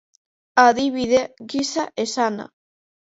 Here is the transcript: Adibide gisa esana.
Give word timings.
Adibide 0.63 1.21
gisa 1.49 1.83
esana. 2.05 2.45